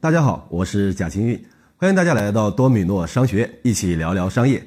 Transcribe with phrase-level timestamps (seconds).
[0.00, 1.44] 大家好，我是贾清运，
[1.76, 4.64] 欢迎大家来到多米诺商学院，一起聊聊商业。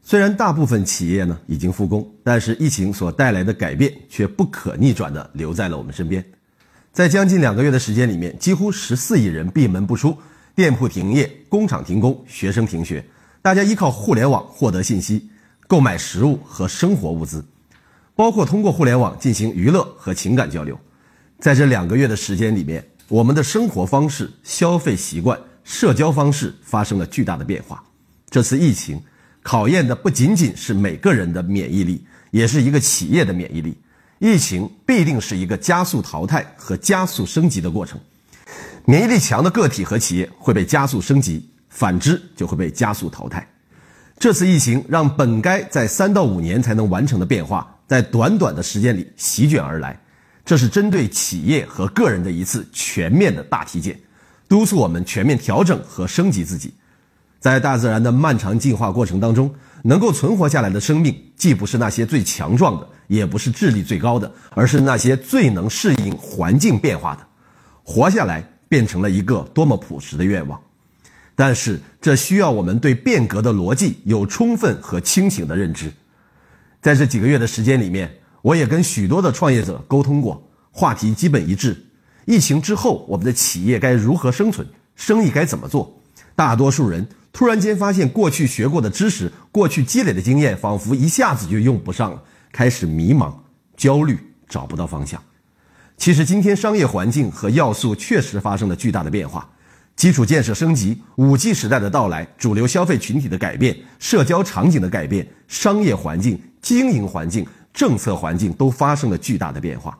[0.00, 6.24] 虽然大部分企业呢已经复工，但是疫情所带来的改变却不可逆转的留在了我们身边。
[6.92, 10.16] 在将近两个月的时间里面，几乎十四亿人闭门不出，
[10.54, 13.04] 店铺停业，工厂停工，学生停学，
[13.42, 15.28] 大家依靠互联网获得信息、
[15.66, 17.44] 购买食物和生活物资，
[18.14, 20.80] 包括通过互联网进行娱乐和情感交流。
[21.38, 27.82] 在这两个月的时间里面，我们的生活方式、消费习惯、社交方式发生了巨大的变化。
[28.30, 29.02] 这次疫情
[29.42, 33.76] 考验的不仅仅是每个人的免疫力，也是一个企业的免疫力。
[34.20, 37.98] 疫情必定是一个加速淘汰和加速升级的过程。
[38.84, 43.44] 免疫力强的个体和企业会被加速升级，反之就会被加速淘汰。
[44.20, 50.00] 这次疫情让本该在三到五年才能完成的变化，在短短的时间里席卷而来。
[50.50, 53.96] 这是针对企业和个人的一次全面的大体检，
[54.48, 56.74] 督促我们全面调整和升级自己。
[57.38, 59.48] 在大自然的漫长进化过程当中，
[59.84, 67.24] 能够存活下来的生命，既不是那些最强壮的，也不是智力最高的，而是那些最能适应环境变化的。
[67.84, 70.60] 活下来变成了一个多么朴实的愿望，
[71.36, 75.92] 但是这需要我们对变革的逻辑有充分和清醒的认知。
[76.82, 78.12] 在这几个月的时间里面。
[78.42, 81.86] 我也跟许多的创业者沟通过，话题基本一致。
[82.26, 84.66] 疫情之后，我们的企业该如何生存？
[84.94, 86.00] 生意该怎么做？
[86.36, 93.32] 大多数人突然间发现，过去学过的知识、过去积累的经验，仿佛一下子就用不上了，开始迷茫、
[93.76, 94.18] 焦虑，
[94.48, 95.20] 找不到方向。
[95.96, 99.48] 其实，今天商业环境和要素确实发生了巨大的变化：
[99.96, 107.46] 基础建设升级、五 G 时代的到来、主流消费群体的改变、社交场景的改变、商业环境、经营环境。
[107.72, 109.96] 政策环境都发生了巨大的变化，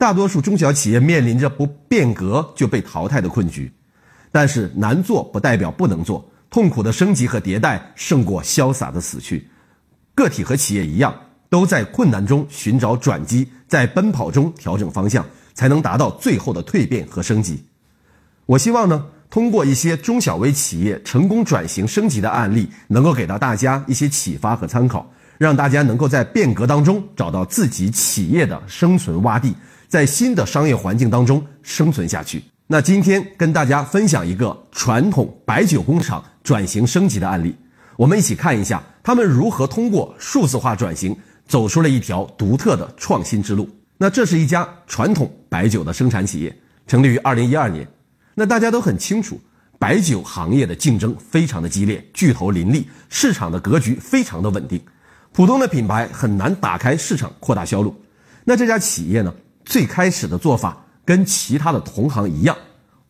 [0.00, 3.70] 大多数中小企业面临着不变革就被淘汰的困局。
[4.32, 9.46] 但是难做不代表不能做，痛苦的升级和迭代胜过潇洒的死去。
[10.14, 11.14] 个体和企业一样，
[11.50, 17.62] 都在困难中寻找转机，在奔跑中调整方向，才能达到最后的蜕变和升级。
[18.46, 25.12] 我希望呢，通过一些中小微企业成功转型升级的案例，能够给到大家一些启发和参考。
[25.36, 29.54] 让大家能够在变革当中找到自己企业的生存洼地，
[29.90, 32.40] 在新的商业环境当中生存下去。
[32.68, 37.52] 那今天跟大家分享一个传统白酒工厂转型升级的案例，
[37.96, 41.14] 我们一起看一下他们如何通过数字化转型
[41.48, 43.68] 走出了一条独特的创新之路。
[43.98, 46.56] 那这是一家传统白酒的生产企业，
[46.86, 47.84] 成立于二零一二年。
[48.36, 49.40] 那大家都很清楚，
[49.76, 54.80] 白酒行业的竞争非常的激烈，巨头林立，市场的格局非常的稳定。
[55.32, 58.00] 普通的品牌很难打开市场、扩大销路。
[58.44, 59.34] 那这家企业呢？
[59.64, 62.56] 最开始的做法跟其他的同行一样，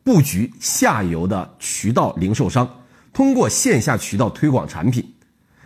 [0.02, 2.68] 布局下游的渠道零售商，
[3.12, 5.14] 通过线下渠道推广产品。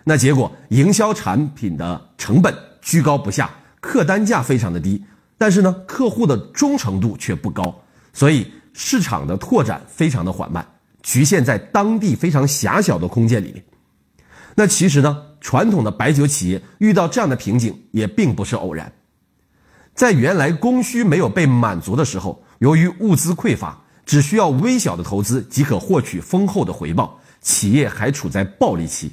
[0.04, 3.50] 那结果，营销产品的成本居高不下，
[3.80, 5.02] 客单价非常的低，
[5.38, 10.66] 但是呢，客户的忠诚度却不高，所以市场的拓展非常的缓慢，
[11.02, 13.64] 局限在当地非常狭小的空间里面。
[14.54, 15.22] 那其实呢？
[15.40, 18.90] 传统的白酒企业遇到这样的瓶颈也并不是偶然，
[19.94, 29.12] 在原来供需没有被满足的时候，由于物资匮乏，只需要微小的投资即可获取丰厚的回报，企业还处在暴利期。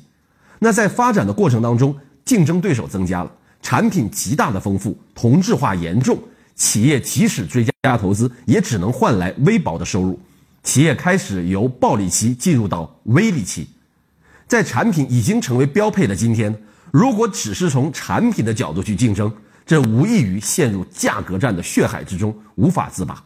[0.58, 3.31] 那在发展的过程当中，竞争对手增加了，
[3.62, 6.18] 产品极大的丰富，同质化严重，
[6.56, 10.20] 企业即使追加投资，也只能换来微薄的收入，
[10.64, 13.68] 企业开始由暴利期进入到微利期。
[14.47, 19.31] 在产品已经成为标配的今天，如果只是从产品的角度去竞争，
[19.72, 23.24] 这无异于陷入价格战的血海之中，无法自拔。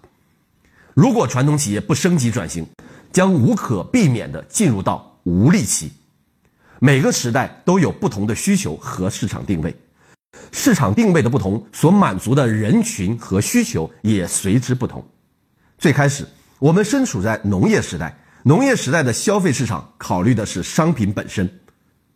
[0.93, 2.63] 如果传统企业不升级转型，
[3.11, 5.91] 将无可避免地进入到无力期。
[6.77, 9.75] 每个时代都有不同的需求和市场定位，
[10.51, 15.03] 市场定位的不同，所满足的人群和需求也随之不同。
[15.79, 16.27] 最开始，
[16.59, 18.15] 我们身处在农业时代。
[18.43, 21.49] 农业时代的消费市场考虑的是商品本身，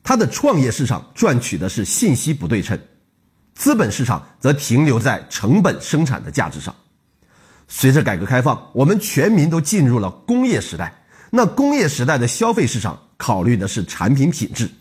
[0.04, 2.80] 它的创业市场赚取的是信息不对称，
[3.60, 6.74] 资本市场则停留在成本生产的价值上。
[7.68, 10.94] 随着改革开放，我们全民都进入了工业时代，
[11.30, 14.72] 那工业时代的消费市场考虑的是产品品质，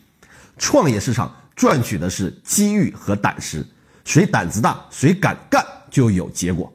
[0.58, 3.66] 创业市场赚取的是机遇和胆识，
[4.04, 5.60] 谁胆子大，谁敢干
[5.90, 6.72] 就有结果。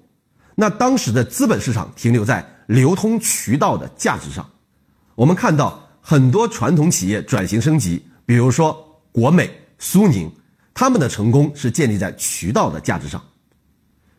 [0.56, 4.46] 那当时的资本市场停留在流通渠道的价值上。
[5.16, 10.30] 我们看到很多传统企业转型升级，比如说国美、苏宁，
[10.74, 13.24] 他们的成功是建立在渠道的价值上。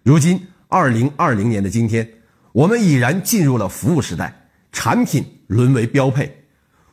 [0.03, 2.09] 如今，二零二零年的今天，
[2.53, 6.45] 我们已然进入了服务时代，产品沦为标配，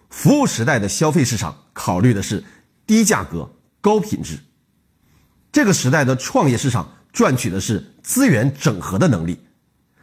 [0.10, 2.44] 服务时代的消费市场考虑的是
[2.88, 3.50] 低价格、
[3.82, 4.40] 高品质。
[5.52, 9.38] 这个时代的创业市场赚取的是资源整合的能力，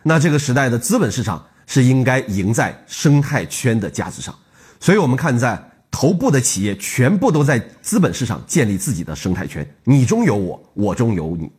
[0.03, 4.39] 那这个时代的资本市场是应该赢在生态圈的价值上。
[4.79, 11.51] 所以，我们看在头部的企业全部都在资本市场建立自己的生态圈，你中有我，我中有你。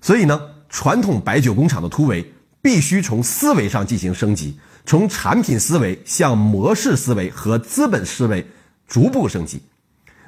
[0.00, 8.44] 所以呢，传统白酒工厂的突围必须从思维上进行升级，从产品思维向模式思维和资本思维
[8.88, 9.62] 逐步升级。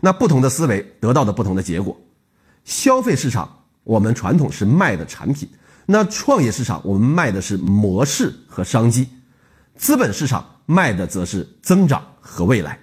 [0.01, 1.99] 那不同的思维得到的不同的结果。
[2.65, 5.49] 消费市场，我们传统是卖的产品；
[5.87, 9.07] 那创业市场，我们卖的是模式和商机；
[9.77, 12.79] 资本市场卖的则是增长和未来。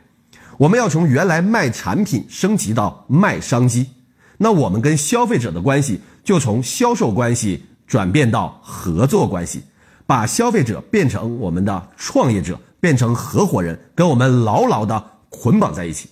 [0.61, 3.89] 我们要从原来卖产品升级到卖商机，
[4.37, 9.63] 那我们跟消费者的关系就从销售关系转变到合作关系，
[10.05, 16.07] 把消费者变成我们的创业者，变成合伙人，跟我们牢牢的捆绑在一起。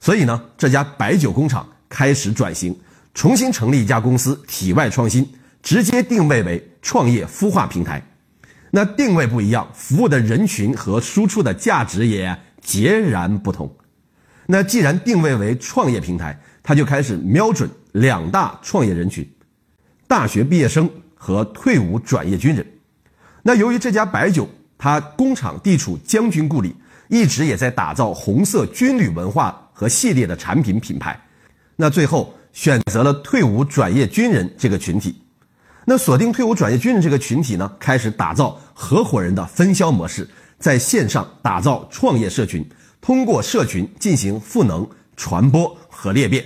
[0.00, 2.74] 所以呢，这家白酒工厂开始转型。
[3.12, 5.30] 重新成立一家公司，体外创新，
[5.62, 8.02] 直接定位为创业孵化平台。
[8.70, 13.70] 那定位不一样，服务的人群和输出的价值也截然不同。
[14.52, 19.26] 那既然定位为创业平台，他就开始瞄准两大创业人群：
[20.06, 22.66] 大学毕业生和退伍转业军人。
[23.42, 24.46] 那由于这家白酒，
[24.76, 26.76] 它工厂地处将军故里，
[27.08, 31.18] 一直也在打造红色军旅文化和系列的产品品牌。
[31.76, 32.34] 那最后。
[32.52, 35.22] 选择了退伍转业军人这个群体，
[35.86, 40.28] 那锁定退伍转业军人这个群体呢，开始打造合伙人的分销模式，
[40.58, 42.62] 在线上打造创业社群，
[43.02, 46.42] 通过社群进行赋能、传播和裂变。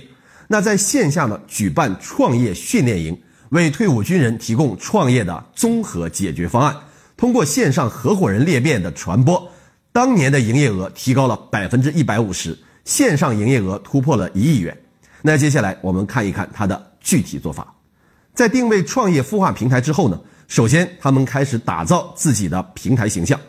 [0.47, 3.17] 那在线下呢，举办创业训练营，
[3.49, 6.75] 为退伍军人提供创业的综合解决方案。
[7.15, 9.51] 通过线上合伙人裂变的传播，
[9.91, 14.75] 当年的营业额提高了百分之一百五十，线上营业额突破了一亿元。
[15.21, 17.75] 那接下来我们看一看它的具体做法，
[18.33, 23.39] 在定位创业孵化平台之后呢，首先他们开始打造自己的平台形象，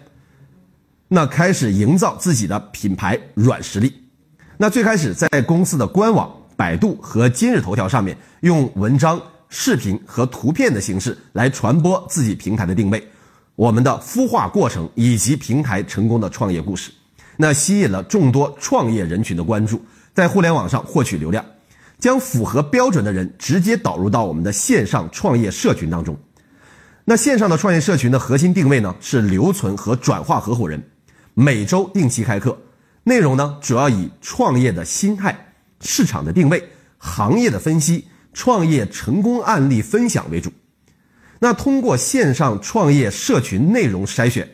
[1.09, 3.93] 那开始营造自己的品牌软实力。
[4.59, 13.03] 那最开始在公司的官网、百度和今日头条上面，用文章、视频和图片的形式来传播自己平台的定位、
[13.57, 16.91] 我们的孵化过程以及平台成功的创业故事，
[17.37, 19.83] 那吸引了众多创业人群的关注，
[20.13, 21.45] 在互联网上获取流量。
[21.99, 26.17] 将符合标准的人直接导入到我们的线上创业社群当中。
[27.05, 30.81] 那线上的创业社群的核心定位呢是留存和转化合伙人，
[31.41, 32.59] 每周定期开课，
[33.05, 40.53] 内容呢主要以创业的心态、市场的定位、行业的分析、创业成功案例分享为主。
[41.39, 44.49] 那通过线上创业社群内容筛选，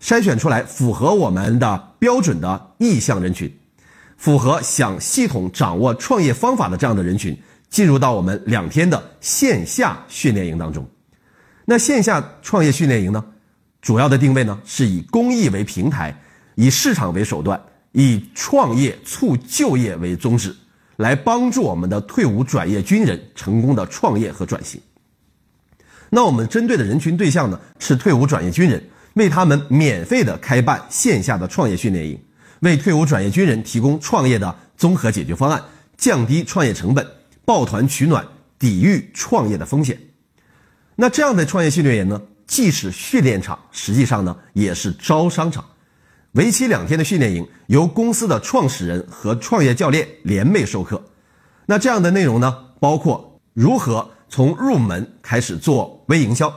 [0.00, 3.54] 筛选出来符合我们的标准的意向人群。
[4.16, 7.38] 符合想系统掌握创业方法的这样的人群，
[7.68, 10.88] 进入到我们两天的线下训练营当中。
[11.66, 13.22] 那线下创业训练营呢，
[13.84, 16.18] 主要的定位呢是以公益为平台，
[16.54, 17.60] 以市场为手段，
[17.92, 20.56] 以创业促就业为宗旨，
[20.96, 24.80] 来帮助我们的退伍转业军人成功的创业和转型。
[26.08, 28.82] 那我们针对的人群对象呢是退伍转业军人，
[29.16, 32.18] 为他们免费的开办线下的创业训练营。
[32.60, 35.62] 为退伍转业军人提供创业的综合解决方案，
[35.98, 37.06] 降低创业成本，
[37.44, 38.26] 抱团取暖，
[38.58, 39.98] 抵御创业的风险。
[40.96, 45.64] 那这样的创业训练营呢，既是训练场，实际上呢也是招商场。
[46.32, 51.02] 为期两天的训练营，由公司的创始人和创业教练联袂授课。
[51.66, 56.52] 那这样的内容呢，包括如何从入门开始做微营销，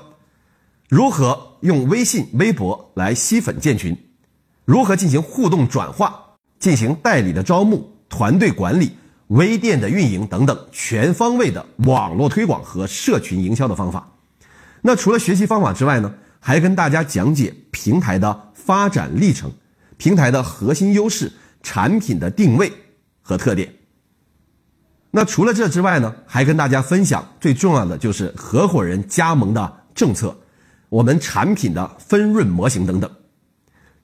[0.89, 3.95] 如何用微信、微博来吸粉建群。
[4.65, 6.21] 如何进行互动转化，
[6.59, 8.91] 进行代理的招募、团队管理、
[9.27, 14.11] 微店的运营等等全方位的网络推广和社群营销的方法？
[14.87, 19.51] 那除了学习方法之外呢，还跟大家讲解平台的发展历程、
[19.97, 21.29] 平台的核心优势、
[21.61, 22.71] 产品的定位
[23.21, 23.73] 和特点。
[25.11, 30.39] 那除了这之外呢，还跟大家分享最重要的就是合伙人加盟的政策、
[30.87, 33.11] 我们产品的分润模型等等。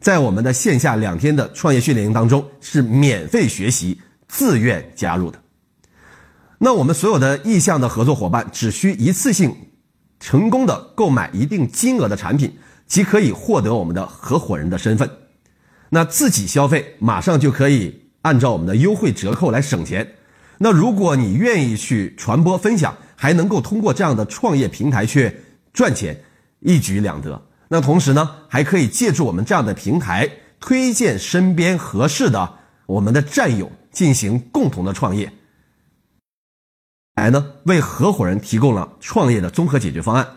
[0.01, 5.41] 在我们的线下两天的创业训练营当中，是免费学习、自愿加入的。
[6.57, 9.55] 那我们所有的意向的合作伙伴，只需一次性
[10.23, 15.09] 成功的购买一定金额的产品，即可以获得我们的合伙人的身份。
[15.89, 20.15] 那自己消费，马上就可以按照我们的优惠折扣来省钱。
[20.59, 25.29] 那如果你愿意去传播分享，还能够通过这样的创业平台去
[25.73, 26.17] 赚钱，
[26.61, 27.41] 一举两得。
[27.67, 30.29] 那同时呢，还可以借助我们这样的平台，
[30.61, 32.49] 推荐身边合适的
[32.85, 35.29] 我们的战友进行共同的创业。
[37.15, 40.27] 来呢，为合伙人提供了创业的综合解决方案，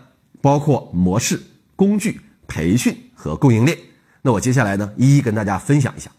[0.42, 1.40] 包括模式、
[1.74, 3.76] 工具、培训和供应链。
[4.20, 6.10] 那我接下来呢，一一跟大家分享一下。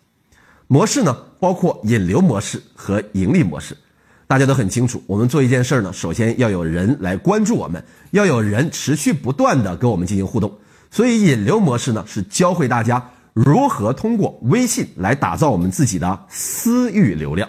[0.66, 3.78] 模式呢，包括引流模式和盈利模式。
[4.26, 10.52] 大家都很清楚，我们做一件事儿呢，首先要有人来关注我们，要有人持续不断的跟我们进行互动。
[10.90, 17.48] 所以引流模式呢，是教会大家如何通过微信来打造我们自己的私域流量。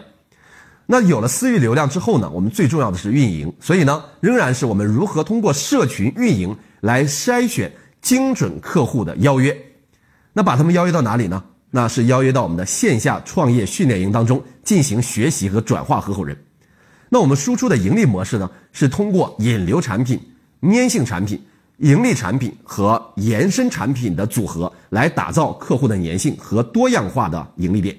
[0.90, 9.54] 那有了私域流量之后呢，我们最重要的是运营，所以呢，仍然是我们如何通过社群运营来筛选精准客户的邀约。
[10.32, 11.44] 那把他们邀约到哪里呢？
[11.70, 16.34] 那是邀约到我们的线下创业训练营当中进行学习和转化合伙人。
[17.10, 20.18] 那我们输出的盈利模式呢，是通过引流产品、
[20.62, 21.38] 粘性产品、
[21.76, 27.94] 盈利产品和延伸产品的组合来打造客户的粘性和多样化的盈利点。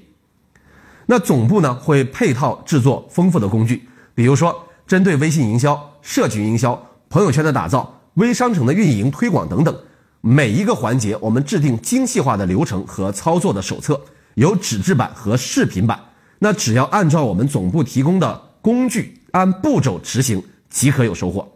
[1.12, 9.76] 那总部呢会配套制作丰富的工具，比如说针对微信营销、社群营销、朋友圈的打造、微商城的运营推广等等，
[10.22, 14.00] 每一个环节我们制定精细化的流程和操作的手册，
[14.36, 16.00] 有纸质版和视频版。
[16.38, 21.52] 那只要按照我们总部提供的工具，按步骤执行即可有收获，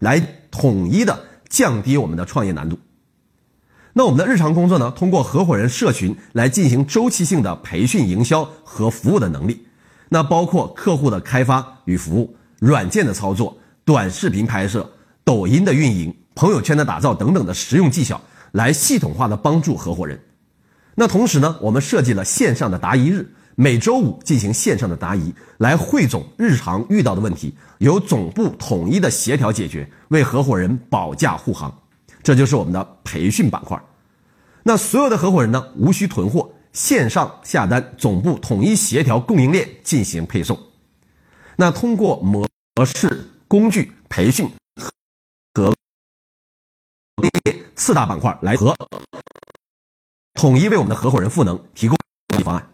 [0.00, 2.78] 来统一的降低我们的创业难度。
[3.96, 4.90] 那我们的日常工作呢？
[4.90, 9.64] 通过合伙人社群来进行周期性的培训、营销和服务的能力。
[10.08, 18.20] 那包括客户的开发与服务、软件的操作、短视频拍摄、抖音的运营、朋友圈的打造等等的实用技巧，
[18.50, 20.20] 来系统化的帮助合伙人。
[20.96, 31.72] 那同时呢，我们设计了线上的答疑日，每周五进行线上的答疑，来汇总日常遇到的问题，由总部统一的协调解决，为合伙人保驾护航。
[32.24, 33.78] 这就是我们的培训板块，
[34.62, 40.58] 那所有的合伙人呢，无需囤货，线上下单，总部统一协调供应链进行配送。
[41.56, 42.48] 那通过模
[42.86, 44.50] 式、工具、培训
[45.52, 45.74] 和
[47.76, 48.74] 四大板块来和
[50.32, 51.96] 统一为我们的合伙人赋能提供
[52.42, 52.70] 方案。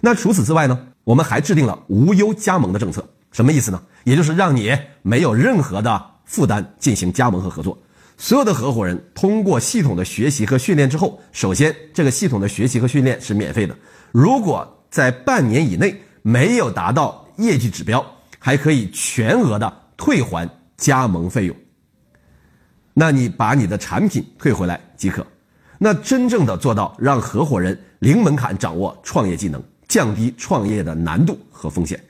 [0.00, 3.80] 那除此之外呢，我们还制定了无忧加盟的政策，什么意思呢？
[4.02, 7.78] 也就是让你没有任何的负担进行加盟和合作。
[8.22, 13.76] 所有的合伙人通过系统的学习和训练之后，首先这个系统的学习和训练是免费的。
[14.12, 18.06] 如果在半年以内没有达到业绩指标，
[18.38, 21.56] 还可以全额的退还加盟费用。
[22.94, 25.26] 那你把你的产品退回来即可。
[25.76, 32.00] 那真正的做到让合伙人零门槛掌握创业技能，降低创业的难度和风险。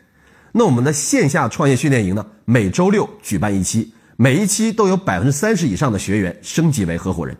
[0.53, 3.91] 那我们的线下创业训练营呢，每周六举办一期。
[4.17, 7.37] 每一期都有百分之三十以上的学员升级为合伙人，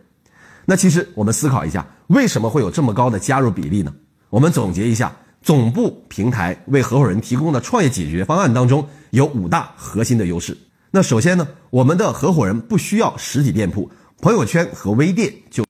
[0.65, 3.93] 那其实我们思考一下，为什么会有这么高的加入比例呢？
[4.29, 10.57] 我们总结一下，总部平台为合伙人提供的创业解决方案当中有五大核心的优势。
[10.89, 13.89] 那首先呢，我们的合伙人不需要实体店铺，
[14.19, 15.63] 朋友圈和微店就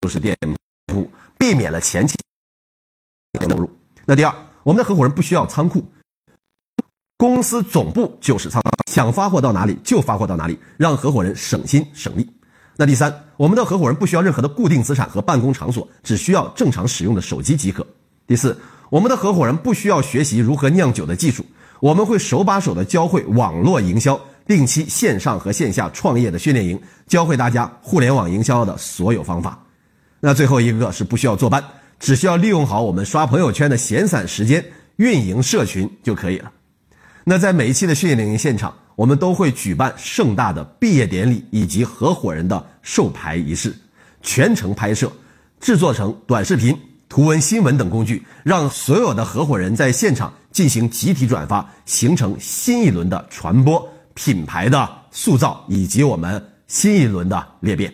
[0.00, 0.36] 就是店
[0.86, 2.16] 铺，避免了前期
[3.48, 3.70] 投入。
[4.06, 5.84] 那第二，我们的合伙人不需要仓库。
[7.16, 12.28] 公司总部就是仓，想发货到哪里就发货到哪里，让合伙人省心省力。
[12.76, 17.86] 那第三，我们的合伙人不需要任何的固定资产和办公场所，只需要正常使用的手机即可。
[18.26, 18.58] 第四，
[18.90, 21.46] 我们的合伙人不需要学习如何酿酒的技术，
[21.78, 29.64] 我们会手把手的教会网络营销，定期线上和线下创业的训练营，教会大家互联网营销的所有方法。
[30.18, 31.62] 那最后一个是不需要坐班，
[32.00, 34.64] 只需要利用好我们刷朋友圈的闲散时间，
[34.96, 36.50] 运营社群就可以了。
[37.24, 43.74] 那在每一期的训练营现场，我们都会举办盛大的毕业典礼以及合伙人的授牌仪式，
[44.22, 45.10] 全程拍摄，
[45.58, 46.78] 制作成短视频、
[47.08, 57.90] 图文新闻等工具，让所有的合伙人在现场进行集体转发，形成新一轮的传播、品牌的塑造以及我们新一轮的裂变。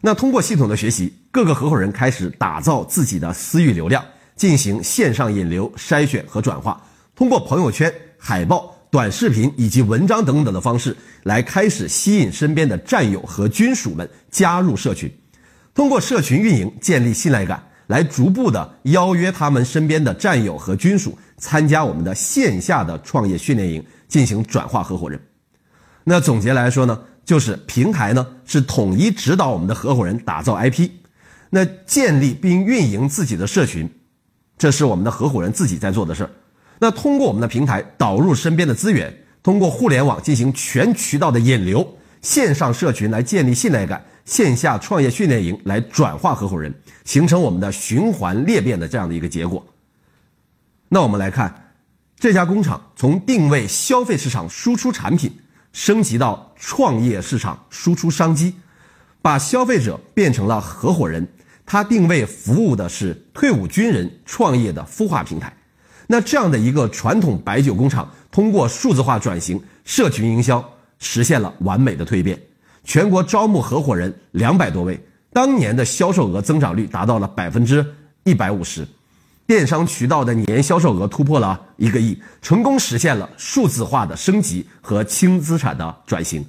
[0.00, 4.04] 那通过系统的学习，各个合伙人开始打造自己的私域流量，
[4.36, 6.80] 进行线上引流筛选和转化。
[7.16, 7.92] 通过朋友圈、
[8.26, 15.12] 海报、短视频以及文章等等的方式来开始吸引身边的战友和军属们加入社群，
[15.74, 25.20] 通过社群运营建立信赖感，来逐步的邀约他们身边的战友和军属参加我们的线下的创业训练营，进行转化合伙人。
[26.04, 30.88] 那总结来说呢，就是平台呢是统一指导我们的合伙人打造 IP，
[31.50, 33.86] 那建立并运营自己的社群，
[34.56, 36.30] 这是我们的合伙人自己在做的事儿。
[36.78, 49.64] 那通过我们的平台导入身边的资源，通过互联网进行全渠道的引流，线上社群来建立信赖感，线下创业训练营来转化合伙人，形成我们的循环裂变的这样的一个结果。
[50.88, 51.72] 那我们来看
[52.18, 55.32] 这家工厂从定位消费市场输出产品，
[55.72, 58.54] 升级到创业市场输出商机，
[59.22, 61.26] 把消费者变成了合伙人。
[61.66, 65.54] 它定位服务的是退伍军人创业的孵化平台。
[66.06, 70.62] 那这样的一个传统白酒工厂，通过数字化转型、社群营销，
[70.98, 72.38] 实现了完美的蜕变。
[72.84, 77.84] 全国招募合伙人两百多位，当年的销售额增长率达到了百分之
[78.24, 78.86] 一百五十，
[79.46, 86.44] 电商渠道的年销售额突破了一个亿，成功实现了数字化的升级和轻资产的转型。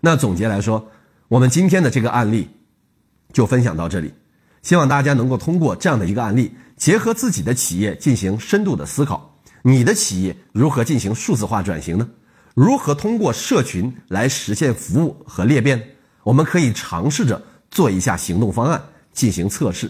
[0.00, 0.90] 那总结来说，
[1.28, 2.50] 我们今天的这个案例
[3.32, 4.12] 就分享到这里，
[4.62, 6.52] 希望大家能够通过这样的一个案例。
[6.82, 12.10] 结合自己的企业进行深度的思考，你的企业如何进行数字化转型呢？
[12.56, 15.80] 如何通过社群来实现服务和裂变？
[16.24, 19.88] 我们可以尝试着做一下行动方案进行测试。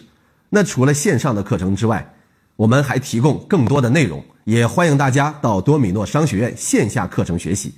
[0.51, 2.15] 那除了线上的课程之外，
[2.57, 7.73] 我们还提供更多的内容，也欢迎大家到多米诺商学院线下课程学习。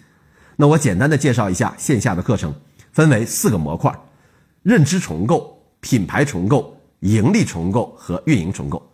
[0.56, 2.52] 那我简单的介绍一下线下的课程，
[2.90, 3.96] 分为四个模块：
[4.64, 8.84] 认知重构、品牌重构、盈利重构和运营重构。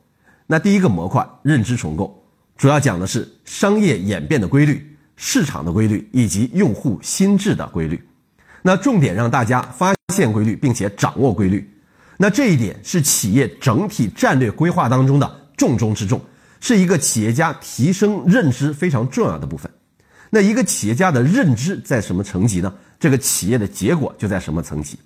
[0.52, 2.25] 那第一个模块认知重构，
[2.57, 8.02] 主要讲的是商业演变的规律、市场的规律以及用户心智的规律。
[8.61, 11.73] 那重点让大家发现规律，并且掌握规律。
[12.16, 16.21] 那这一点是企业整体战略规划当中的重中之重，
[16.59, 19.71] 是一个企业家提升认知非常重要的部分。
[20.30, 22.75] 那一个企业家的认知在什么层级呢？
[22.99, 24.99] 这个企业的结果就在什么层级。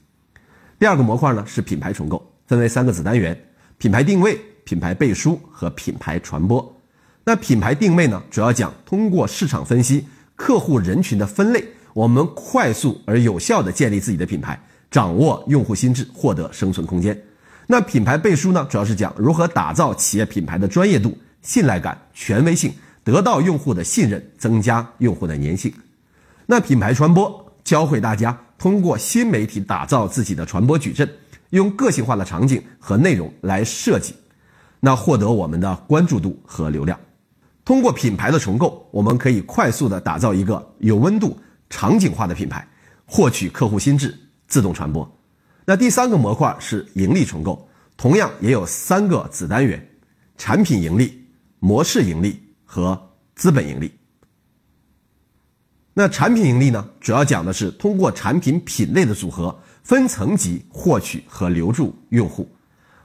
[0.78, 3.38] 第二个模块呢是品牌重构，分为三个子单元：
[3.76, 4.40] 品牌定位。
[4.64, 6.74] 品牌背书和品牌传播，
[7.22, 8.22] 那品牌定位呢？
[8.30, 10.06] 主要讲通过市场分析、
[10.36, 14.58] 客户人群的分类，我们快速而有效地建立自己的品牌，
[14.90, 17.18] 掌握用户心智，获得生存空间。
[17.66, 18.66] 那品牌背书呢？
[18.70, 22.72] 主要是讲如何打造企业品牌的专业度、信赖感、权威性，
[23.02, 25.72] 得到用户的信任，增加用户的粘性。
[26.46, 31.08] 那品牌传播教会大家通过新媒体打造自己的传播矩阵，
[31.50, 34.14] 用个性化的场景和内容来设计。
[34.84, 37.00] 那获得我们的关注度和流量，
[37.64, 41.38] 通过品牌的重构，我们可以快速的打造一个有温度、
[41.70, 42.68] 场景化的品牌，
[43.06, 44.14] 获取客户心智，
[44.46, 45.10] 自动传播。
[45.64, 47.66] 那第三个模块是盈利重构，
[47.96, 49.88] 同样也有三个子单元：
[50.36, 51.18] 产品盈利、
[51.60, 53.90] 模式盈利和资本盈利。
[55.94, 62.44] 那产品盈利呢，主要讲的是通过产品品类的组合，分层级获取和留住用户；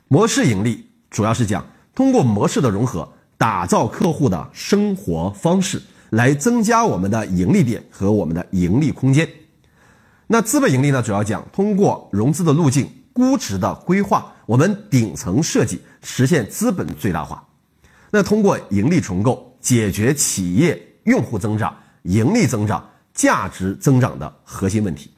[0.09, 0.88] 模式盈利。
[1.09, 9.27] 主要是讲通过模式的融合，打造客户的生活方式，来增加我们的盈利点和我们的盈利空间。
[10.27, 11.01] 那资本盈利呢？
[11.01, 17.43] 主要讲通过融资的路径、估值的规划，我们顶层设计实现资本最大化。
[18.11, 25.11] 那通过盈利重构，解决企业用户增长、盈利增长、价值增长的核心问题。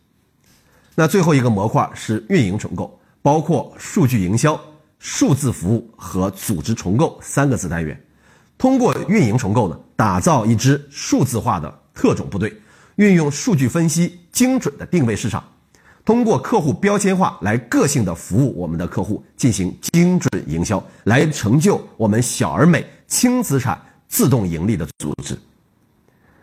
[0.95, 4.59] 那最后一个模块是运营重构，包括数据营销。
[5.03, 7.99] 数字服务和组织重构三个子单元，
[8.55, 12.55] 通过运营重构呢，打造一支数字化的特种部队，
[12.97, 15.43] 运用数据分析精准的定位市场，
[16.05, 25.35] 通过客户标签化来个性的服务我们的客户，进行精准营销，来成就我们小而美、轻资产、自动盈利的组织。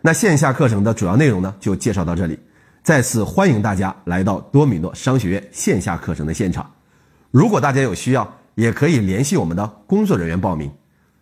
[0.01, 2.37] 那线下课程的主要内容呢，就介绍到这里。
[2.83, 6.69] 再次欢迎大家来到多米诺商学院线下课程的现场。
[7.31, 10.69] 如果大家有需要，也可以联系我们的工作人员报名，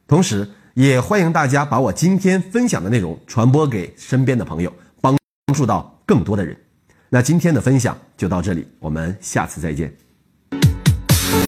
[0.08, 4.72] 同时也欢迎大家把我今天分享的内容传播给身边的朋友，
[5.02, 5.14] 帮
[5.54, 6.56] 助到更多的人。
[7.10, 10.05] 那今天的分享就到这里，我们下次再见。